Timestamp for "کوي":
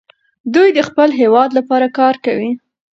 2.25-2.51